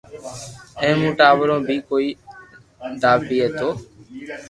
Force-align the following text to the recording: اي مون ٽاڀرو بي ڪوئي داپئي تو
اي 0.81 0.89
مون 0.99 1.11
ٽاڀرو 1.19 1.57
بي 1.67 1.75
ڪوئي 1.89 2.07
داپئي 3.01 3.47
تو 3.57 3.69